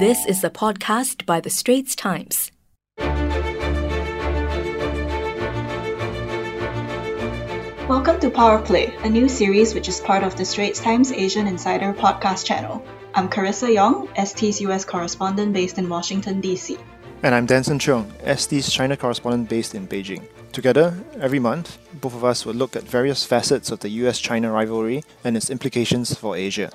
This 0.00 0.24
is 0.24 0.42
a 0.42 0.48
podcast 0.48 1.26
by 1.26 1.40
The 1.40 1.50
Straits 1.50 1.94
Times. 1.94 2.50
Welcome 7.86 8.18
to 8.20 8.30
Power 8.30 8.62
Play, 8.62 8.96
a 9.04 9.10
new 9.10 9.28
series 9.28 9.74
which 9.74 9.90
is 9.90 10.00
part 10.00 10.22
of 10.24 10.36
the 10.36 10.46
Straits 10.46 10.80
Times 10.80 11.12
Asian 11.12 11.46
Insider 11.46 11.92
podcast 11.92 12.46
channel. 12.46 12.82
I'm 13.14 13.28
Carissa 13.28 13.74
Yong, 13.74 14.08
ST's 14.16 14.62
US 14.62 14.86
correspondent 14.86 15.52
based 15.52 15.76
in 15.76 15.86
Washington, 15.86 16.40
D.C. 16.40 16.78
And 17.22 17.34
I'm 17.34 17.44
Danson 17.44 17.78
Cheong, 17.78 18.10
ST's 18.24 18.72
China 18.72 18.96
correspondent 18.96 19.50
based 19.50 19.74
in 19.74 19.86
Beijing. 19.86 20.26
Together, 20.52 20.98
every 21.20 21.40
month, 21.40 21.76
both 22.00 22.14
of 22.14 22.24
us 22.24 22.46
will 22.46 22.54
look 22.54 22.74
at 22.74 22.84
various 22.84 23.26
facets 23.26 23.70
of 23.70 23.80
the 23.80 23.90
US 24.06 24.18
China 24.18 24.50
rivalry 24.50 25.04
and 25.24 25.36
its 25.36 25.50
implications 25.50 26.14
for 26.14 26.36
Asia. 26.38 26.70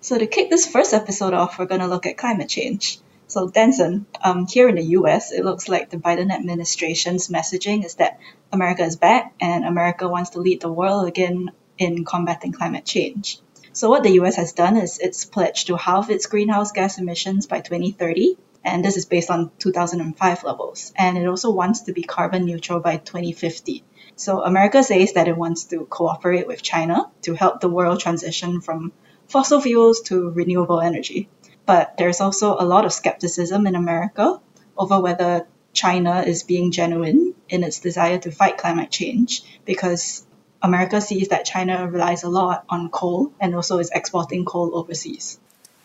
So, 0.00 0.16
to 0.16 0.28
kick 0.28 0.48
this 0.48 0.64
first 0.64 0.94
episode 0.94 1.34
off, 1.34 1.58
we're 1.58 1.66
going 1.66 1.80
to 1.80 1.88
look 1.88 2.06
at 2.06 2.16
climate 2.16 2.48
change. 2.48 3.00
So, 3.26 3.48
Danson, 3.48 4.06
um, 4.22 4.46
here 4.46 4.68
in 4.68 4.76
the 4.76 4.94
US, 4.98 5.32
it 5.32 5.44
looks 5.44 5.68
like 5.68 5.90
the 5.90 5.96
Biden 5.96 6.32
administration's 6.32 7.26
messaging 7.26 7.84
is 7.84 7.96
that 7.96 8.20
America 8.52 8.84
is 8.84 8.94
back 8.94 9.34
and 9.40 9.64
America 9.64 10.08
wants 10.08 10.30
to 10.30 10.38
lead 10.38 10.60
the 10.60 10.72
world 10.72 11.08
again 11.08 11.50
in 11.78 12.04
combating 12.04 12.52
climate 12.52 12.84
change. 12.84 13.40
So, 13.72 13.90
what 13.90 14.04
the 14.04 14.20
US 14.20 14.36
has 14.36 14.52
done 14.52 14.76
is 14.76 15.00
it's 15.00 15.24
pledged 15.24 15.66
to 15.66 15.76
halve 15.76 16.10
its 16.10 16.26
greenhouse 16.26 16.70
gas 16.70 16.98
emissions 16.98 17.48
by 17.48 17.60
2030, 17.60 18.36
and 18.64 18.84
this 18.84 18.96
is 18.96 19.04
based 19.04 19.30
on 19.30 19.50
2005 19.58 20.44
levels. 20.44 20.92
And 20.96 21.18
it 21.18 21.26
also 21.26 21.50
wants 21.50 21.80
to 21.82 21.92
be 21.92 22.04
carbon 22.04 22.44
neutral 22.44 22.78
by 22.78 22.98
2050. 22.98 23.82
So, 24.14 24.44
America 24.44 24.84
says 24.84 25.14
that 25.14 25.26
it 25.26 25.36
wants 25.36 25.64
to 25.64 25.86
cooperate 25.86 26.46
with 26.46 26.62
China 26.62 27.10
to 27.22 27.34
help 27.34 27.60
the 27.60 27.68
world 27.68 27.98
transition 27.98 28.60
from 28.60 28.92
fossil 29.28 29.60
fuels 29.60 30.00
to 30.02 30.30
renewable 30.30 30.80
energy. 30.80 31.28
But 31.66 31.96
there's 31.98 32.20
also 32.20 32.56
a 32.58 32.64
lot 32.64 32.84
of 32.84 32.92
skepticism 32.92 33.66
in 33.66 33.74
America 33.74 34.40
over 34.76 35.00
whether 35.00 35.46
China 35.72 36.22
is 36.22 36.42
being 36.42 36.70
genuine 36.70 37.34
in 37.48 37.62
its 37.62 37.80
desire 37.80 38.18
to 38.18 38.30
fight 38.30 38.58
climate 38.58 38.90
change 38.90 39.42
because 39.64 40.26
America 40.62 41.00
sees 41.00 41.28
that 41.28 41.44
China 41.44 41.88
relies 41.88 42.24
a 42.24 42.28
lot 42.28 42.64
on 42.68 42.88
coal 42.88 43.32
and 43.40 43.54
also 43.54 43.78
is 43.78 43.90
exporting 43.90 44.44
coal 44.44 44.74
overseas. 44.74 45.38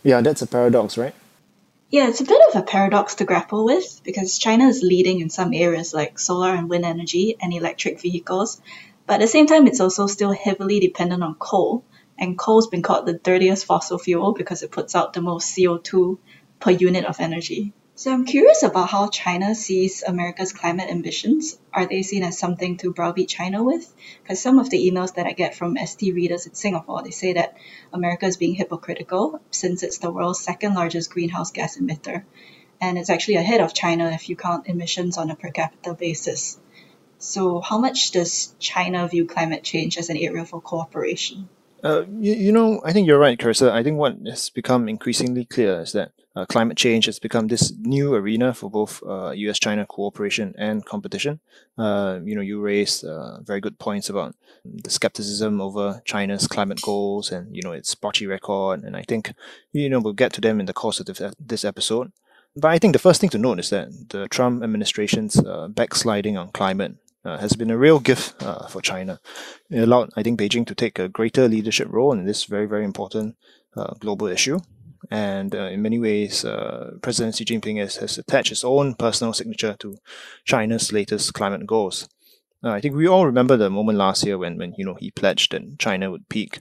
Yeah, 0.04 0.22
that's 0.22 0.42
a 0.42 0.48
paradox, 0.48 0.98
right? 0.98 1.14
Yeah, 1.90 2.10
it's 2.10 2.22
a 2.22 2.26
bit 2.26 2.42
of 2.50 2.62
a 2.62 2.66
paradox 2.66 3.16
to 3.16 3.26
grapple 3.26 3.66
with 3.66 4.02
because 4.04 4.40
China 4.40 4.68
is 4.68 4.82
leading 4.82 5.20
in 5.20 5.30
some 5.30 5.54
areas 5.54 5.94
like 5.94 6.18
solar 6.18 6.50
and 6.50 6.68
wind 6.70 6.86
energy 6.86 7.38
and 7.40 7.54
electric 7.54 8.02
vehicles, 8.02 8.60
but 9.06 9.16
at 9.16 9.20
the 9.20 9.28
same 9.28 9.48
time, 9.48 9.68
it's 9.68 9.80
also 9.80 10.08
still 10.08 10.32
heavily 10.32 10.80
dependent 10.80 11.24
on 11.24 11.36
coal, 11.36 11.84
and 12.18 12.38
coal's 12.38 12.68
been 12.68 12.82
called 12.82 13.06
the 13.06 13.14
dirtiest 13.14 13.66
fossil 13.66 13.98
fuel 13.98 14.34
because 14.34 14.64
it 14.64 14.72
puts 14.72 14.96
out 14.96 15.14
the 15.14 15.22
most 15.22 15.56
CO2 15.56 16.18
per 16.60 16.72
unit 16.72 17.06
of 17.06 17.20
energy. 17.20 17.74
So 17.96 18.12
I'm 18.12 18.26
curious 18.26 18.64
about 18.64 18.90
how 18.90 19.10
China 19.10 19.54
sees 19.54 20.02
America's 20.02 20.52
climate 20.52 20.90
ambitions. 20.90 21.60
Are 21.72 21.86
they 21.86 22.02
seen 22.02 22.24
as 22.24 22.40
something 22.40 22.78
to 22.78 22.92
browbeat 22.92 23.30
China 23.30 23.64
with? 23.64 23.94
Because 24.22 24.42
some 24.42 24.58
of 24.58 24.72
the 24.72 24.90
emails 24.90 25.14
that 25.14 25.28
I 25.28 25.34
get 25.34 25.54
from 25.54 25.78
ST 25.78 26.14
readers 26.16 26.48
in 26.48 26.56
Singapore, 26.56 27.04
they 27.04 27.12
say 27.12 27.34
that 27.34 27.56
America 27.92 28.26
is 28.26 28.38
being 28.38 28.56
hypocritical 28.56 29.40
since 29.52 29.84
it's 29.84 30.00
the 30.00 30.10
world's 30.10 30.40
second 30.40 30.74
largest 30.74 31.12
greenhouse 31.12 31.52
gas 31.52 31.78
emitter. 31.78 32.24
And 32.82 32.98
it's 32.98 33.12
actually 33.12 33.36
ahead 33.36 33.62
of 33.62 33.76
China 33.76 34.10
if 34.10 34.28
you 34.28 34.36
count 34.36 34.68
emissions 34.68 35.18
on 35.20 35.30
a 35.30 35.36
per 35.36 35.52
capita 35.52 35.94
basis. 35.94 36.60
So 37.20 37.62
how 37.62 37.78
much 37.78 38.10
does 38.10 38.56
China 38.58 39.08
view 39.08 39.28
climate 39.28 39.64
change 39.64 40.00
as 40.00 40.10
an 40.10 40.18
area 40.18 40.46
for 40.46 40.60
cooperation? 40.60 41.48
Uh, 41.84 42.06
you, 42.20 42.34
you 42.34 42.52
know, 42.52 42.82
I 42.86 42.94
think 42.94 43.08
you're 43.08 43.20
right, 43.20 43.38
Carissa. 43.38 43.70
I 43.70 43.84
think 43.84 43.98
what 43.98 44.16
has 44.26 44.50
become 44.50 44.88
increasingly 44.88 45.44
clear 45.44 45.82
is 45.82 45.92
that 45.92 46.14
uh, 46.36 46.46
climate 46.46 46.78
change 46.78 47.06
has 47.06 47.20
become 47.20 47.48
this 47.48 47.74
new 47.82 48.16
arena 48.16 48.54
for 48.54 48.70
both 48.72 49.04
uh, 49.04 49.32
U.S.-China 49.32 49.88
cooperation 49.88 50.56
and 50.58 50.86
competition. 50.86 51.42
Uh, 51.78 52.20
you 52.24 52.36
know, 52.36 52.42
you 52.42 52.62
raised 52.62 53.04
uh, 53.06 53.42
very 53.42 53.60
good 53.60 53.78
points 53.80 54.10
about 54.10 54.34
the 54.64 54.90
skepticism 54.90 55.60
over 55.60 56.02
China's 56.06 56.48
climate 56.48 56.82
goals 56.82 57.32
and 57.32 57.54
you 57.56 57.62
know 57.62 57.74
its 57.74 57.90
spotty 57.90 58.26
record, 58.26 58.84
and 58.84 58.96
I 58.96 59.04
think 59.04 59.34
you 59.74 59.90
know 59.90 60.00
we'll 60.00 60.14
get 60.14 60.34
to 60.34 60.42
them 60.42 60.60
in 60.60 60.66
the 60.66 60.74
course 60.74 61.00
of 61.00 61.36
this 61.40 61.66
episode. 61.66 62.12
But 62.56 62.72
I 62.72 62.80
think 62.80 62.94
the 62.94 63.00
first 63.00 63.20
thing 63.20 63.32
to 63.32 63.38
note 63.38 63.60
is 63.60 63.70
that 63.72 63.90
the 64.10 64.28
Trump 64.28 64.64
administration's 64.64 65.38
uh, 65.38 65.68
backsliding 65.68 66.38
on 66.38 66.50
climate 66.52 66.96
uh, 67.26 67.38
has 67.38 67.54
been 67.54 67.72
a 67.72 67.78
real 67.78 68.00
gift 68.00 68.42
uh, 68.44 68.68
for 68.68 68.82
China. 68.82 69.20
It 69.70 69.80
allowed, 69.80 70.12
I 70.16 70.24
think, 70.24 70.40
Beijing 70.40 70.68
to 70.68 70.76
take 70.76 71.00
a 71.00 71.10
greater 71.10 71.48
leadership 71.48 71.88
role 71.90 72.12
in 72.14 72.26
this 72.26 72.46
very, 72.46 72.66
very 72.66 72.84
important 72.84 73.36
uh, 73.76 73.94
global 74.00 74.28
issue. 74.28 74.60
And 75.12 75.54
uh, 75.54 75.66
in 75.66 75.82
many 75.82 76.00
ways, 76.00 76.46
uh, 76.46 76.92
President 77.02 77.36
Xi 77.36 77.46
Jinping 77.46 77.80
has, 77.80 77.98
has 77.98 78.18
attached 78.18 78.50
his 78.50 78.64
own 78.64 78.96
personal 78.96 79.34
signature 79.34 79.76
to 79.80 79.98
China's 80.46 80.94
latest 80.94 81.34
climate 81.34 81.68
goals. 81.68 82.08
Uh, 82.64 82.70
I 82.70 82.80
think 82.80 82.96
we 82.96 83.08
all 83.08 83.26
remember 83.26 83.58
the 83.58 83.70
moment 83.70 83.98
last 83.98 84.24
year 84.26 84.38
when, 84.38 84.58
when 84.58 84.74
you 84.78 84.86
know 84.86 84.96
he 84.96 85.12
pledged 85.12 85.52
that 85.52 85.78
China 85.80 86.10
would 86.10 86.30
peak 86.30 86.60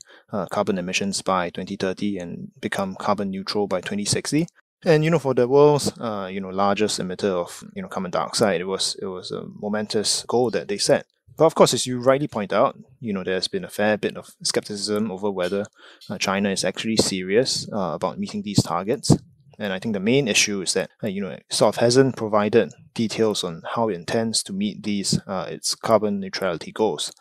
carbon 0.50 0.76
emissions 0.76 1.22
by 1.22 1.50
2030 1.50 2.18
and 2.18 2.50
become 2.60 2.96
carbon 2.96 3.30
neutral 3.30 3.68
by 3.68 3.80
2060. 3.80 4.48
And 4.84 5.04
you 5.04 5.10
know, 5.10 5.18
for 5.18 5.34
the 5.34 5.46
world's 5.46 5.92
uh, 5.98 6.28
you 6.30 6.40
know 6.40 6.48
largest 6.48 7.00
emitter 7.00 7.30
of 7.30 7.62
you 7.74 7.82
know 7.82 7.88
carbon 7.88 8.10
dioxide, 8.10 8.60
it 8.60 8.66
was 8.66 8.96
it 9.00 9.06
was 9.06 9.30
a 9.30 9.44
momentous 9.60 10.24
goal 10.26 10.50
that 10.50 10.68
they 10.68 10.78
set. 10.78 11.06
But 11.36 11.46
of 11.46 11.54
course, 11.54 11.72
as 11.72 11.86
you 11.86 12.00
rightly 12.00 12.28
point 12.28 12.52
out, 12.52 12.78
you 13.00 13.12
know 13.12 13.22
there's 13.22 13.48
been 13.48 13.64
a 13.64 13.70
fair 13.70 13.96
bit 13.96 14.16
of 14.16 14.30
skepticism 14.42 15.10
over 15.10 15.30
whether 15.30 15.66
uh, 16.10 16.18
China 16.18 16.50
is 16.50 16.64
actually 16.64 16.96
serious 16.96 17.68
uh, 17.72 17.92
about 17.94 18.18
meeting 18.18 18.42
these 18.42 18.62
targets. 18.62 19.16
And 19.58 19.72
I 19.72 19.78
think 19.78 19.92
the 19.92 20.00
main 20.00 20.26
issue 20.28 20.62
is 20.62 20.72
that 20.74 20.90
uh, 21.02 21.06
you 21.06 21.20
know 21.20 21.30
it 21.30 21.44
sort 21.48 21.76
of 21.76 21.80
hasn't 21.80 22.16
provided 22.16 22.72
details 22.94 23.44
on 23.44 23.62
how 23.74 23.88
it 23.88 23.94
intends 23.94 24.42
to 24.44 24.52
meet 24.52 24.82
these 24.82 25.20
uh, 25.26 25.46
its 25.48 25.76
carbon 25.76 26.18
neutrality 26.18 26.72
goals. 26.72 27.12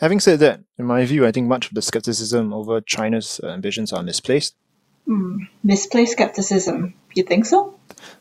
Having 0.00 0.20
said 0.20 0.38
that, 0.40 0.60
in 0.78 0.84
my 0.84 1.04
view, 1.06 1.26
I 1.26 1.32
think 1.32 1.48
much 1.48 1.68
of 1.68 1.74
the 1.74 1.82
skepticism 1.82 2.52
over 2.52 2.80
China's 2.80 3.40
uh, 3.42 3.48
ambitions 3.48 3.92
are 3.92 4.02
misplaced. 4.02 4.54
Mm, 5.08 5.48
misplaced 5.62 6.12
skepticism. 6.12 6.94
You 7.14 7.22
think 7.22 7.46
so? 7.46 7.78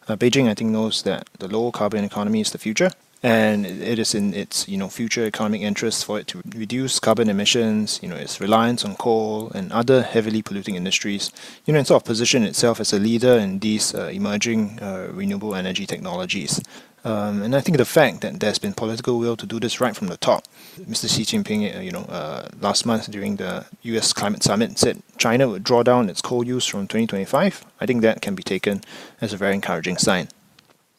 Uh, 0.08 0.16
Beijing, 0.16 0.48
I 0.50 0.54
think, 0.54 0.70
knows 0.72 1.04
that 1.04 1.28
the 1.40 1.48
low 1.48 1.72
carbon 1.72 2.04
economy 2.04 2.42
is 2.42 2.52
the 2.52 2.58
future, 2.60 2.92
and 3.24 3.66
it 3.66 3.98
is 3.98 4.14
in 4.14 4.34
its 4.34 4.68
you 4.70 4.78
know 4.78 4.88
future 4.88 5.26
economic 5.26 5.62
interests 5.62 6.04
for 6.04 6.20
it 6.20 6.28
to 6.28 6.44
reduce 6.56 7.00
carbon 7.00 7.30
emissions, 7.30 8.00
you 8.04 8.08
know, 8.08 8.16
its 8.16 8.40
reliance 8.40 8.86
on 8.86 8.96
coal 8.96 9.52
and 9.56 9.72
other 9.72 10.04
heavily 10.04 10.44
polluting 10.44 10.76
industries, 10.76 11.32
you 11.66 11.74
know, 11.74 11.80
and 11.80 11.88
sort 11.88 12.04
of 12.04 12.06
position 12.06 12.44
itself 12.44 12.80
as 12.80 12.94
a 12.94 13.00
leader 13.00 13.36
in 13.38 13.60
these 13.60 13.96
uh, 13.96 14.06
emerging 14.14 14.80
uh, 14.80 15.10
renewable 15.12 15.56
energy 15.56 15.88
technologies. 15.88 16.62
Um, 17.06 17.44
and 17.44 17.56
I 17.56 17.62
think 17.62 17.78
the 17.78 17.86
fact 17.86 18.22
that 18.22 18.40
there's 18.40 18.58
been 18.58 18.74
political 18.74 19.20
will 19.20 19.38
to 19.38 19.46
do 19.46 19.60
this 19.60 19.80
right 19.80 19.96
from 19.96 20.08
the 20.08 20.18
top. 20.18 20.46
Mr. 20.80 21.08
Xi 21.08 21.24
Jinping, 21.24 21.78
uh, 21.78 21.80
you 21.80 21.92
know, 21.92 22.06
uh, 22.10 22.50
last 22.60 22.84
month 22.84 23.12
during 23.12 23.36
the 23.36 23.68
U.S. 23.84 24.12
climate 24.12 24.42
summit 24.42 24.80
said 24.80 25.04
China 25.18 25.48
would 25.48 25.64
draw 25.64 25.84
down 25.84 26.10
its 26.10 26.20
coal 26.20 26.44
use 26.44 26.66
from 26.66 26.88
2025. 26.88 27.64
I 27.80 27.86
think 27.86 28.02
that 28.02 28.24
can 28.24 28.34
be 28.34 28.42
taken 28.42 28.82
as 29.22 29.34
a 29.34 29.38
very 29.38 29.54
encouraging 29.54 29.98
sign. 29.98 30.30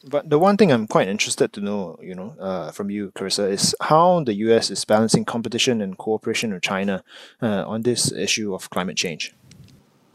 But 0.09 0.29
the 0.29 0.39
one 0.39 0.55
thing 0.55 0.71
I'm 0.71 0.87
quite 0.87 1.09
interested 1.09 1.51
to 1.53 1.59
know, 1.59 1.99
you 2.01 2.15
know, 2.15 2.33
uh, 2.39 2.71
from 2.71 2.89
you, 2.89 3.11
Carissa, 3.11 3.49
is 3.49 3.75
how 3.81 4.23
the 4.23 4.33
U.S. 4.35 4.71
is 4.71 4.85
balancing 4.85 5.25
competition 5.25 5.81
and 5.81 5.97
cooperation 5.97 6.53
with 6.53 6.63
China 6.63 7.03
uh, 7.41 7.67
on 7.67 7.81
this 7.81 8.13
issue 8.13 8.53
of 8.55 8.69
climate 8.69 8.95
change. 8.95 9.33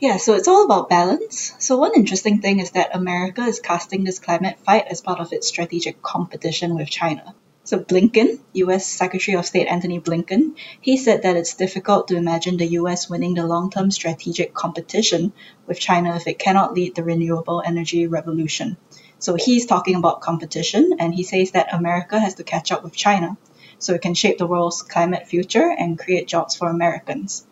Yeah, 0.03 0.17
so 0.17 0.35
it's 0.35 0.49
all 0.49 0.65
about 0.65 0.89
balance. 0.89 1.55
So 1.61 1.79
one 1.79 1.93
interesting 1.95 2.41
thing 2.41 2.59
is 2.59 2.73
that 2.73 2.97
America 2.97 3.43
is 3.43 3.61
casting 3.61 4.03
this 4.03 4.19
climate 4.19 4.59
fight 4.59 4.89
as 4.91 5.01
part 5.01 5.21
of 5.21 5.33
its 5.33 5.47
strategic 5.47 6.03
competition 6.03 6.75
with 6.75 6.91
China. 6.91 7.37
So 7.63 7.79
Blinken, 7.79 8.41
US 8.55 8.85
Secretary 8.85 9.37
of 9.37 9.47
State 9.47 9.69
Antony 9.69 10.01
Blinken, 10.01 10.57
he 10.81 10.97
said 10.97 11.23
that 11.23 11.37
it's 11.37 11.55
difficult 11.55 12.09
to 12.09 12.17
imagine 12.17 12.57
the 12.57 12.73
US 12.81 13.09
winning 13.09 13.35
the 13.35 13.47
long-term 13.47 13.93
strategic 13.93 14.53
competition 14.53 15.33
with 15.69 15.79
China 15.79 16.17
if 16.17 16.27
it 16.27 16.41
cannot 16.41 16.75
lead 16.75 16.97
the 16.97 17.05
renewable 17.05 17.63
energy 17.65 18.09
revolution. 18.09 18.77
So 19.21 19.37
he's 19.37 19.67
talking 19.67 19.95
about 19.95 20.21
competition 20.21 20.97
and 20.99 21.15
he 21.15 21.23
says 21.23 21.53
that 21.53 21.73
America 21.73 22.19
has 22.19 22.35
to 22.35 22.43
catch 22.43 22.73
up 22.73 22.83
with 22.83 22.97
China 22.97 23.37
so 23.79 23.95
it 23.95 24.03
can 24.03 24.15
shape 24.15 24.39
the 24.39 24.49
world's 24.49 24.83
climate 24.83 25.29
future 25.29 25.73
and 25.79 25.97
create 25.97 26.27
jobs 26.27 26.57
for 26.57 26.69
Americans. 26.69 27.47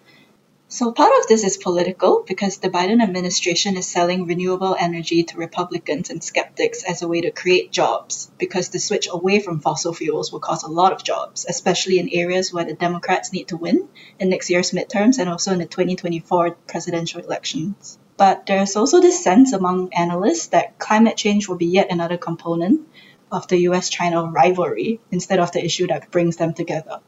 So 0.72 0.92
part 0.92 1.10
of 1.18 1.26
this 1.26 1.42
is 1.42 1.56
political 1.56 2.22
because 2.24 2.58
the 2.58 2.70
Biden 2.70 3.02
administration 3.02 3.76
is 3.76 3.88
selling 3.88 4.26
renewable 4.26 4.76
energy 4.78 5.24
to 5.24 5.36
Republicans 5.36 6.10
and 6.10 6.22
skeptics 6.22 6.84
as 6.84 7.02
a 7.02 7.08
way 7.08 7.22
to 7.22 7.32
create 7.32 7.72
jobs 7.72 8.30
because 8.38 8.68
the 8.68 8.78
switch 8.78 9.08
away 9.10 9.40
from 9.40 9.58
fossil 9.58 9.92
fuels 9.92 10.30
will 10.30 10.38
cause 10.38 10.62
a 10.62 10.70
lot 10.70 10.92
of 10.92 11.02
jobs, 11.02 11.44
especially 11.48 11.98
in 11.98 12.08
areas 12.12 12.52
where 12.52 12.64
the 12.64 12.74
Democrats 12.74 13.32
need 13.32 13.48
to 13.48 13.56
win 13.56 13.88
in 14.20 14.30
next 14.30 14.48
year's 14.48 14.70
midterms 14.70 15.18
and 15.18 15.28
also 15.28 15.50
in 15.52 15.58
the 15.58 15.66
2024 15.66 16.52
presidential 16.68 17.20
elections. 17.20 17.98
But 18.16 18.46
there's 18.46 18.76
also 18.76 19.00
this 19.00 19.24
sense 19.24 19.52
among 19.52 19.92
analysts 19.92 20.46
that 20.54 20.78
climate 20.78 21.16
change 21.16 21.48
will 21.48 21.56
be 21.56 21.66
yet 21.66 21.90
another 21.90 22.16
component 22.16 22.86
of 23.32 23.48
the 23.48 23.58
US 23.70 23.88
China 23.88 24.22
rivalry 24.22 25.00
instead 25.10 25.40
of 25.40 25.50
the 25.50 25.64
issue 25.64 25.88
that 25.88 26.12
brings 26.12 26.36
them 26.36 26.54
together. 26.54 27.00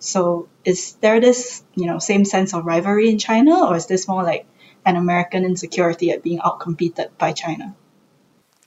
So 0.00 0.48
is 0.64 0.94
there 1.00 1.20
this, 1.20 1.62
you 1.74 1.86
know, 1.86 1.98
same 1.98 2.24
sense 2.24 2.54
of 2.54 2.64
rivalry 2.64 3.08
in 3.08 3.18
China, 3.18 3.66
or 3.66 3.76
is 3.76 3.86
this 3.86 4.08
more 4.08 4.22
like 4.22 4.46
an 4.84 4.96
American 4.96 5.44
insecurity 5.44 6.10
at 6.10 6.22
being 6.22 6.38
outcompeted 6.38 7.10
by 7.18 7.32
China. 7.32 7.74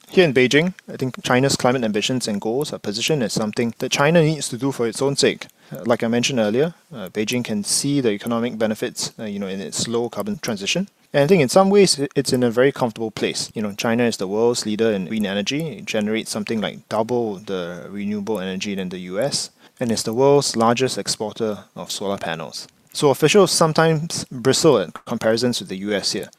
Here 0.10 0.26
in 0.26 0.34
Beijing, 0.34 0.76
I 0.88 0.96
think 0.98 1.24
China's 1.24 1.56
climate 1.56 1.84
ambitions 1.84 2.28
and 2.28 2.40
goals 2.40 2.72
are 2.72 2.78
positioned 2.78 3.24
as 3.24 3.34
something 3.34 3.74
that 3.80 3.92
China 3.92 4.22
needs 4.22 4.48
to 4.50 4.58
do 4.58 4.72
for 4.72 4.86
its 4.88 5.02
own 5.02 5.16
sake. 5.16 5.48
Uh, 5.72 5.84
like 5.86 6.04
I 6.04 6.08
mentioned 6.08 6.40
earlier, 6.40 6.76
uh, 6.94 7.10
Beijing 7.10 7.44
can 7.44 7.64
see 7.64 8.00
the 8.00 8.12
economic 8.12 8.60
benefits, 8.60 9.12
uh, 9.18 9.24
you 9.24 9.40
know, 9.40 9.48
in 9.48 9.60
its 9.60 9.88
low 9.88 10.10
carbon 10.10 10.38
transition. 10.38 10.88
And 11.14 11.24
I 11.24 11.28
think 11.28 11.44
in 11.44 11.50
some 11.50 11.70
ways 11.70 12.00
it's 12.16 12.34
in 12.34 12.42
a 12.42 12.50
very 12.50 12.72
comfortable 12.72 13.12
place. 13.12 13.52
You 13.54 13.62
know, 13.62 13.74
China 13.74 14.04
is 14.04 14.18
the 14.18 14.28
world's 14.28 14.66
leader 14.66 14.92
in 14.92 15.06
green 15.06 15.28
energy. 15.28 15.78
It 15.78 15.86
generates 15.86 16.32
something 16.32 16.60
like 16.60 16.90
double 16.90 17.36
the 17.36 17.86
renewable 17.88 18.40
energy 18.40 18.74
than 18.74 18.90
the 18.90 18.98
US, 19.12 19.52
and 19.80 19.92
is 19.92 20.02
the 20.02 20.14
world's 20.14 20.56
largest 20.56 20.98
exporter 20.98 21.66
of 21.76 21.92
solar 21.92 22.18
panels. 22.18 22.68
So 22.94 23.12
officials 23.12 23.52
sometimes 23.52 24.26
bristle 24.26 24.80
at 24.80 25.06
comparisons 25.06 25.60
with 25.60 25.70
the 25.70 25.78
US 25.90 26.14
here. 26.14 26.30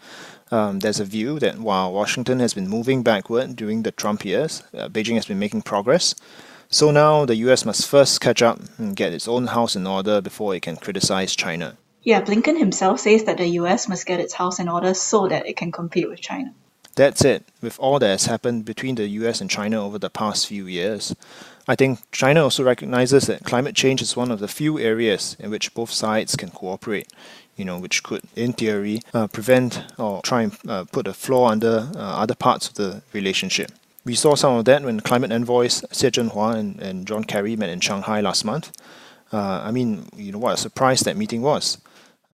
Um, 0.51 0.81
there's 0.81 1.01
a 1.01 1.05
view 1.05 1.39
that 1.39 1.59
while 1.59 1.93
Washington 1.93 2.41
has 2.41 2.55
been 2.55 2.69
moving 2.69 3.05
backward 3.05 3.55
during 3.55 3.85
the 3.85 3.93
Trump 3.93 4.25
years, 4.25 4.65
uh, 4.77 4.89
Beijing 4.89 5.15
has 5.15 5.27
been 5.27 5.39
making 5.39 5.63
progress. 5.63 6.17
So 6.69 6.91
now 6.91 7.25
the 7.25 7.37
US 7.37 7.65
must 7.65 7.87
first 7.87 8.21
catch 8.21 8.43
up 8.43 8.59
and 8.79 8.97
get 8.97 9.13
its 9.13 9.29
own 9.29 9.47
house 9.49 9.77
in 9.77 9.87
order 9.87 10.21
before 10.21 10.53
it 10.55 10.63
can 10.63 10.77
criticize 10.77 11.37
China. 11.37 11.77
Yeah, 12.05 12.23
Blinken 12.23 12.59
himself 12.59 13.01
says 13.01 13.25
that 13.25 13.39
the 13.39 13.49
US 13.61 13.89
must 13.89 14.07
get 14.07 14.21
its 14.21 14.35
house 14.35 14.59
in 14.59 14.69
order 14.69 14.95
so 14.95 15.27
that 15.29 15.47
it 15.47 15.57
can 15.57 15.73
compete 15.73 16.09
with 16.09 16.21
China. 16.21 16.53
That's 16.97 17.25
it. 17.25 17.43
With 17.61 17.79
all 17.81 17.99
that 17.99 18.07
has 18.07 18.27
happened 18.27 18.65
between 18.65 18.95
the 18.95 19.09
US 19.09 19.41
and 19.41 19.51
China 19.51 19.85
over 19.85 19.99
the 19.99 20.11
past 20.11 20.47
few 20.47 20.67
years, 20.67 21.17
I 21.67 21.75
think 21.75 21.99
China 22.13 22.45
also 22.45 22.63
recognizes 22.63 23.27
that 23.27 23.45
climate 23.45 23.75
change 23.75 24.03
is 24.03 24.17
one 24.17 24.31
of 24.31 24.39
the 24.39 24.49
few 24.49 24.79
areas 24.79 25.37
in 25.41 25.51
which 25.51 25.75
both 25.75 25.91
sides 25.91 26.37
can 26.37 26.51
cooperate 26.51 27.09
you 27.57 27.65
know, 27.65 27.79
which 27.79 28.03
could, 28.03 28.23
in 28.35 28.53
theory, 28.53 29.01
uh, 29.13 29.27
prevent 29.27 29.85
or 29.99 30.21
try 30.23 30.43
and 30.43 30.59
uh, 30.69 30.85
put 30.85 31.07
a 31.07 31.13
flaw 31.13 31.49
under 31.49 31.89
uh, 31.95 31.99
other 31.99 32.35
parts 32.35 32.69
of 32.69 32.75
the 32.75 33.03
relationship. 33.13 33.71
We 34.05 34.15
saw 34.15 34.35
some 34.35 34.55
of 34.55 34.65
that 34.67 34.83
when 34.83 35.01
climate 35.01 35.33
envoys 35.33 35.81
Xie 35.83 36.11
Zhenhua 36.11 36.57
and, 36.57 36.81
and 36.81 37.07
John 37.07 37.25
Kerry 37.25 37.57
met 37.57 37.71
in 37.71 37.81
Shanghai 37.81 38.21
last 38.21 38.45
month. 38.45 38.73
Uh, 39.33 39.63
I 39.65 39.71
mean, 39.71 40.09
you 40.17 40.33
know, 40.33 40.39
what 40.39 40.55
a 40.55 40.57
surprise 40.57 41.01
that 41.01 41.17
meeting 41.17 41.43
was. 41.43 41.79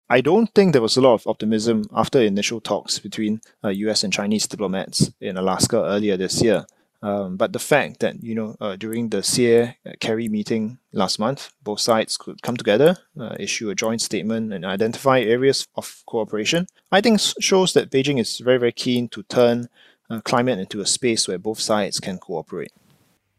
I 0.08 0.20
don't 0.20 0.54
think 0.54 0.72
there 0.72 0.82
was 0.82 0.96
a 0.96 1.00
lot 1.00 1.14
of 1.14 1.26
optimism 1.26 1.84
after 1.92 2.20
initial 2.20 2.60
talks 2.60 2.98
between 2.98 3.40
US 3.64 4.04
uh, 4.04 4.06
and 4.06 4.12
Chinese 4.12 4.46
diplomats 4.46 5.10
in 5.20 5.36
Alaska 5.36 5.82
earlier 5.82 6.16
this 6.16 6.42
year. 6.42 6.64
Um, 7.02 7.36
but 7.36 7.52
the 7.52 7.58
fact 7.58 8.00
that 8.00 8.22
you 8.22 8.34
know 8.34 8.56
uh, 8.60 8.76
during 8.76 9.10
the 9.10 9.18
Xie 9.18 9.74
uh, 9.84 9.92
Kerry 10.00 10.28
meeting 10.28 10.78
last 10.92 11.18
month, 11.18 11.52
both 11.62 11.80
sides 11.80 12.16
could 12.16 12.40
come 12.42 12.56
together, 12.56 12.96
uh, 13.20 13.36
issue 13.38 13.68
a 13.68 13.74
joint 13.74 14.00
statement, 14.00 14.52
and 14.52 14.64
identify 14.64 15.20
areas 15.20 15.66
of 15.76 16.02
cooperation, 16.06 16.66
I 16.90 17.00
think 17.00 17.20
shows 17.38 17.74
that 17.74 17.90
Beijing 17.90 18.18
is 18.18 18.38
very 18.38 18.58
very 18.58 18.72
keen 18.72 19.08
to 19.08 19.22
turn 19.24 19.68
uh, 20.08 20.20
climate 20.22 20.58
into 20.58 20.80
a 20.80 20.86
space 20.86 21.28
where 21.28 21.38
both 21.38 21.60
sides 21.60 22.00
can 22.00 22.18
cooperate. 22.18 22.72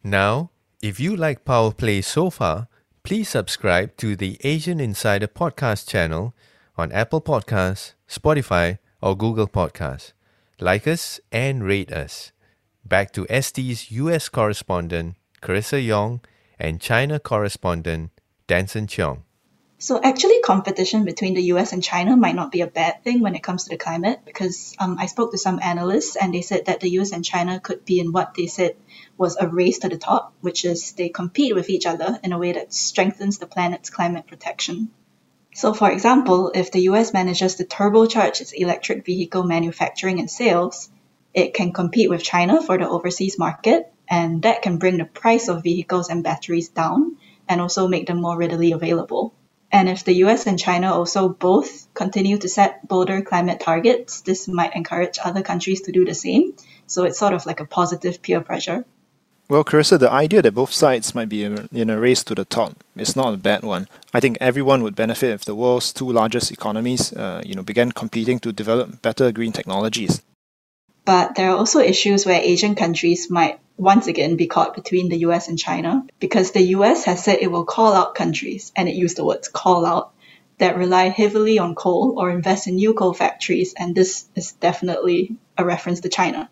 Now, 0.03 0.51
if 0.81 0.99
you 0.99 1.15
like 1.15 1.43
Power 1.43 1.71
Play 1.71 2.01
so 2.01 2.29
far, 2.29 2.67
please 3.03 3.27
subscribe 3.27 3.97
to 3.97 4.15
the 4.15 4.37
Asian 4.43 4.79
Insider 4.79 5.27
Podcast 5.27 5.89
channel 5.89 6.35
on 6.77 6.91
Apple 6.91 7.21
Podcasts, 7.21 7.93
Spotify, 8.07 8.77
or 9.01 9.17
Google 9.17 9.47
Podcasts. 9.47 10.13
Like 10.59 10.87
us 10.87 11.19
and 11.31 11.63
rate 11.63 11.91
us 11.91 12.31
back 12.85 13.11
to 13.13 13.25
ST's 13.29 13.91
US 13.91 14.29
correspondent, 14.29 15.15
Carissa 15.41 15.83
Yong, 15.83 16.21
and 16.59 16.79
China 16.79 17.19
correspondent, 17.19 18.11
Danson 18.47 18.87
Cheong. 18.87 19.23
So, 19.79 20.01
actually, 20.01 20.39
competition 20.41 21.05
between 21.05 21.35
the 21.35 21.43
US 21.53 21.71
and 21.71 21.83
China 21.83 22.17
might 22.17 22.33
not 22.33 22.51
be 22.51 22.61
a 22.61 22.67
bad 22.67 23.03
thing 23.03 23.21
when 23.21 23.35
it 23.35 23.43
comes 23.43 23.65
to 23.65 23.69
the 23.69 23.77
climate 23.77 24.21
because 24.25 24.75
um, 24.79 24.97
I 24.99 25.05
spoke 25.05 25.31
to 25.31 25.37
some 25.37 25.59
analysts 25.61 26.15
and 26.15 26.33
they 26.33 26.41
said 26.41 26.65
that 26.65 26.79
the 26.79 26.89
US 26.97 27.11
and 27.11 27.23
China 27.23 27.59
could 27.59 27.85
be 27.85 27.99
in 27.99 28.11
what 28.11 28.33
they 28.33 28.47
said 28.47 28.75
was 29.17 29.37
a 29.37 29.47
race 29.47 29.79
to 29.79 29.89
the 29.89 29.97
top, 29.97 30.33
which 30.41 30.65
is 30.65 30.93
they 30.93 31.09
compete 31.09 31.53
with 31.53 31.69
each 31.69 31.85
other 31.85 32.19
in 32.23 32.33
a 32.33 32.39
way 32.39 32.53
that 32.53 32.73
strengthens 32.73 33.37
the 33.37 33.45
planet's 33.45 33.91
climate 33.91 34.25
protection. 34.25 34.89
So, 35.53 35.73
for 35.73 35.89
example, 35.89 36.51
if 36.53 36.71
the 36.71 36.81
US 36.81 37.13
manages 37.13 37.55
to 37.55 37.65
turbocharge 37.65 38.41
its 38.41 38.51
electric 38.51 39.05
vehicle 39.05 39.43
manufacturing 39.43 40.19
and 40.19 40.29
sales, 40.29 40.89
it 41.33 41.53
can 41.53 41.73
compete 41.73 42.09
with 42.09 42.23
China 42.23 42.61
for 42.61 42.77
the 42.77 42.87
overseas 42.87 43.39
market, 43.39 43.91
and 44.07 44.41
that 44.43 44.61
can 44.61 44.77
bring 44.77 44.97
the 44.97 45.05
price 45.05 45.47
of 45.47 45.63
vehicles 45.63 46.09
and 46.09 46.23
batteries 46.23 46.69
down 46.69 47.17
and 47.49 47.61
also 47.61 47.87
make 47.87 48.07
them 48.07 48.21
more 48.21 48.37
readily 48.37 48.71
available. 48.71 49.33
And 49.71 49.89
if 49.89 50.05
the 50.05 50.23
US 50.25 50.47
and 50.47 50.57
China 50.57 50.93
also 50.93 51.27
both 51.27 51.93
continue 51.93 52.37
to 52.37 52.47
set 52.47 52.87
bolder 52.87 53.21
climate 53.21 53.59
targets, 53.59 54.21
this 54.21 54.47
might 54.47 54.75
encourage 54.75 55.19
other 55.23 55.41
countries 55.41 55.81
to 55.81 55.91
do 55.91 56.05
the 56.05 56.13
same. 56.13 56.53
So 56.87 57.03
it's 57.03 57.19
sort 57.19 57.33
of 57.33 57.45
like 57.45 57.59
a 57.59 57.65
positive 57.65 58.21
peer 58.21 58.41
pressure. 58.41 58.85
Well, 59.49 59.63
Carissa, 59.63 59.97
the 59.97 60.11
idea 60.11 60.41
that 60.41 60.55
both 60.55 60.73
sides 60.73 61.15
might 61.15 61.29
be 61.29 61.45
in 61.45 61.89
a 61.89 61.97
race 61.97 62.21
to 62.25 62.35
the 62.35 62.43
top 62.43 62.83
is 62.97 63.15
not 63.15 63.33
a 63.33 63.37
bad 63.37 63.63
one. 63.63 63.87
I 64.13 64.19
think 64.19 64.37
everyone 64.41 64.83
would 64.83 64.95
benefit 64.95 65.31
if 65.31 65.45
the 65.45 65.55
world's 65.55 65.93
two 65.93 66.11
largest 66.11 66.51
economies, 66.51 67.13
uh, 67.13 67.41
you 67.45 67.55
know, 67.55 67.63
began 67.63 67.93
competing 67.93 68.39
to 68.39 68.51
develop 68.51 69.01
better 69.01 69.31
green 69.31 69.53
technologies. 69.53 70.21
But 71.05 71.35
there 71.35 71.49
are 71.51 71.55
also 71.55 71.79
issues 71.79 72.25
where 72.25 72.41
Asian 72.41 72.75
countries 72.75 73.31
might 73.31 73.61
once 73.77 74.07
again 74.07 74.35
be 74.35 74.47
caught 74.47 74.75
between 74.75 75.07
the 75.07 75.19
US 75.19 75.47
and 75.47 75.57
China 75.57 76.05
because 76.19 76.51
the 76.51 76.75
US 76.75 77.05
has 77.05 77.23
said 77.23 77.37
it 77.39 77.49
will 77.49 77.63
call 77.63 77.93
out 77.93 78.15
countries, 78.15 78.73
and 78.75 78.89
it 78.89 78.95
used 78.95 79.15
the 79.15 79.23
words 79.23 79.47
call 79.47 79.85
out, 79.85 80.11
that 80.57 80.75
rely 80.75 81.07
heavily 81.07 81.57
on 81.57 81.73
coal 81.73 82.15
or 82.17 82.29
invest 82.29 82.67
in 82.67 82.75
new 82.75 82.93
coal 82.93 83.13
factories, 83.13 83.73
and 83.77 83.95
this 83.95 84.25
is 84.35 84.51
definitely 84.53 85.37
a 85.57 85.63
reference 85.63 86.01
to 86.01 86.09
China. 86.09 86.49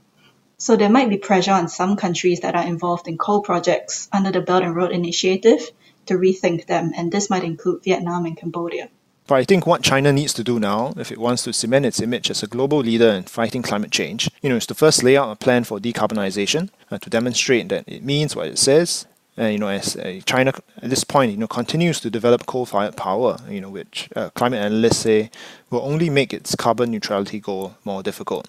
So 0.57 0.75
there 0.75 0.90
might 0.90 1.10
be 1.10 1.18
pressure 1.18 1.52
on 1.52 1.68
some 1.68 1.96
countries 1.98 2.40
that 2.40 2.56
are 2.56 2.66
involved 2.66 3.07
in 3.07 3.18
coal 3.18 3.42
projects 3.42 4.07
under 4.13 4.31
the 4.31 4.42
Belt 4.42 4.63
and 4.63 4.75
Road 4.75 4.92
Initiative 4.92 5.69
to 6.06 6.13
rethink 6.13 6.66
them, 6.68 6.92
and 6.96 7.12
this 7.12 7.30
might 7.30 7.44
include 7.44 7.84
Vietnam 7.84 8.25
and 8.25 8.38
Cambodia. 8.38 8.90
But 9.28 9.36
I 9.36 9.44
think 9.44 9.66
what 9.66 9.81
China 9.81 10.13
needs 10.13 10.34
to 10.36 10.44
do 10.44 10.60
now, 10.60 10.94
if 10.98 11.12
it 11.12 11.18
wants 11.18 11.44
to 11.44 11.54
cement 11.54 11.86
its 11.86 12.00
image 12.00 12.30
as 12.30 12.44
a 12.44 12.48
global 12.48 12.80
leader 12.80 13.10
in 13.10 13.24
fighting 13.24 13.63
climate 13.63 13.92
change, 13.92 14.30
you 14.42 14.50
know, 14.50 14.56
is 14.56 14.68
to 14.68 14.75
first 14.75 15.04
lay 15.04 15.18
out 15.18 15.31
a 15.31 15.36
plan 15.36 15.63
for 15.63 15.80
decarbonization 15.80 16.69
uh, 16.92 17.00
to 17.00 17.10
demonstrate 17.10 17.69
that 17.69 17.86
it 17.88 18.04
means 18.04 18.36
what 18.36 18.48
it 18.48 18.60
says. 18.60 19.07
And 19.36 19.52
you 19.52 19.60
know, 19.60 19.68
as 19.68 19.98
uh, 19.98 20.22
China 20.25 20.54
at 20.78 20.90
this 20.90 21.04
point, 21.04 21.31
you 21.31 21.38
know, 21.38 21.48
continues 21.48 22.00
to 22.02 22.10
develop 22.10 22.46
coal-fired 22.46 22.96
power, 22.96 23.40
you 23.50 23.60
know, 23.60 23.69
which 23.69 24.10
uh, 24.16 24.30
climate 24.30 24.62
analysts 24.63 25.00
say 25.00 25.31
will 25.72 25.81
only 25.81 26.10
make 26.10 26.31
its 26.31 26.56
carbon 26.56 26.92
neutrality 26.92 27.40
goal 27.40 27.75
more 27.84 28.04
difficult. 28.04 28.48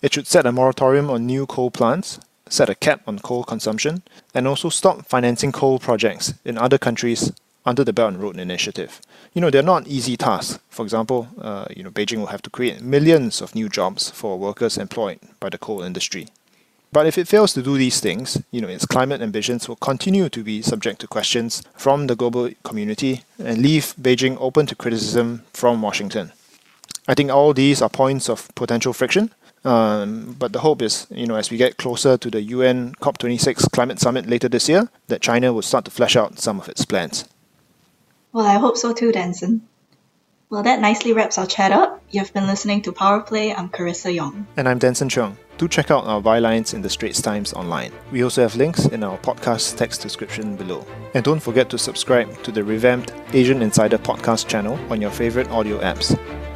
It 0.00 0.14
should 0.14 0.28
set 0.28 0.46
a 0.46 0.52
moratorium 0.52 1.10
on 1.10 1.26
new 1.26 1.44
coal 1.46 1.70
plants, 1.70 2.20
set 2.48 2.70
a 2.70 2.74
cap 2.76 3.02
on 3.06 3.18
coal 3.18 3.42
consumption, 3.42 4.02
and 4.32 4.46
also 4.46 4.68
stop 4.68 5.06
financing 5.06 5.50
coal 5.50 5.80
projects 5.80 6.34
in 6.44 6.56
other 6.56 6.78
countries 6.78 7.32
under 7.66 7.82
the 7.82 7.92
Belt 7.92 8.14
and 8.14 8.22
Road 8.22 8.38
Initiative. 8.38 9.00
You 9.34 9.40
know, 9.40 9.50
they're 9.50 9.62
not 9.62 9.88
easy 9.88 10.16
tasks. 10.16 10.60
For 10.70 10.84
example, 10.84 11.28
uh, 11.40 11.66
you 11.76 11.82
know, 11.82 11.90
Beijing 11.90 12.18
will 12.18 12.26
have 12.26 12.42
to 12.42 12.50
create 12.50 12.80
millions 12.80 13.42
of 13.42 13.54
new 13.54 13.68
jobs 13.68 14.10
for 14.10 14.38
workers 14.38 14.78
employed 14.78 15.18
by 15.40 15.48
the 15.48 15.58
coal 15.58 15.82
industry. 15.82 16.28
But 16.92 17.06
if 17.06 17.18
it 17.18 17.28
fails 17.28 17.52
to 17.52 17.62
do 17.62 17.76
these 17.76 18.00
things, 18.00 18.40
you 18.50 18.62
know, 18.62 18.68
its 18.68 18.86
climate 18.86 19.20
ambitions 19.20 19.68
will 19.68 19.76
continue 19.76 20.28
to 20.30 20.42
be 20.42 20.62
subject 20.62 21.00
to 21.00 21.06
questions 21.06 21.62
from 21.76 22.06
the 22.06 22.16
global 22.16 22.50
community 22.62 23.24
and 23.38 23.58
leave 23.58 23.94
Beijing 24.00 24.38
open 24.40 24.66
to 24.66 24.74
criticism 24.74 25.42
from 25.52 25.82
Washington. 25.82 26.32
I 27.06 27.14
think 27.14 27.30
all 27.30 27.52
these 27.52 27.82
are 27.82 27.90
points 27.90 28.30
of 28.30 28.48
potential 28.54 28.92
friction, 28.92 29.30
um, 29.64 30.36
but 30.38 30.52
the 30.52 30.60
hope 30.60 30.82
is, 30.82 31.06
you 31.10 31.26
know, 31.26 31.36
as 31.36 31.50
we 31.50 31.56
get 31.56 31.76
closer 31.76 32.16
to 32.16 32.30
the 32.30 32.42
UN 32.42 32.94
COP26 32.96 33.70
climate 33.72 33.98
summit 33.98 34.26
later 34.26 34.48
this 34.48 34.68
year, 34.68 34.88
that 35.08 35.20
China 35.20 35.52
will 35.52 35.62
start 35.62 35.84
to 35.86 35.90
flesh 35.90 36.16
out 36.16 36.38
some 36.38 36.60
of 36.60 36.68
its 36.68 36.84
plans. 36.84 37.24
Well, 38.32 38.46
I 38.46 38.58
hope 38.58 38.76
so 38.76 38.92
too, 38.92 39.12
Danson. 39.12 39.66
Well, 40.50 40.62
that 40.62 40.80
nicely 40.80 41.12
wraps 41.12 41.36
our 41.36 41.46
chat 41.46 41.72
up. 41.72 42.02
You've 42.10 42.32
been 42.32 42.46
listening 42.46 42.80
to 42.82 42.92
Power 42.92 43.20
Play. 43.20 43.54
I'm 43.54 43.68
Carissa 43.68 44.14
Yong. 44.14 44.46
And 44.56 44.66
I'm 44.66 44.78
Danson 44.78 45.10
Cheong. 45.10 45.36
Do 45.58 45.68
check 45.68 45.90
out 45.90 46.04
our 46.04 46.22
bylines 46.22 46.72
in 46.72 46.80
the 46.80 46.88
Straits 46.88 47.20
Times 47.20 47.52
online. 47.52 47.92
We 48.12 48.24
also 48.24 48.40
have 48.40 48.56
links 48.56 48.86
in 48.86 49.04
our 49.04 49.18
podcast 49.18 49.76
text 49.76 50.00
description 50.00 50.56
below. 50.56 50.86
And 51.12 51.22
don't 51.22 51.40
forget 51.40 51.68
to 51.70 51.78
subscribe 51.78 52.42
to 52.44 52.52
the 52.52 52.64
revamped 52.64 53.12
Asian 53.34 53.60
Insider 53.60 53.98
podcast 53.98 54.46
channel 54.48 54.78
on 54.90 55.02
your 55.02 55.10
favorite 55.10 55.50
audio 55.50 55.80
apps 55.80 56.16